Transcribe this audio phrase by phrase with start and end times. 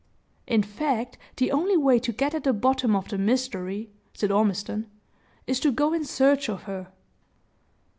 [0.47, 4.89] "In fact, the only way to get at the bottom of the mystery," said Ormiston,
[5.45, 6.87] "is to go in search of her.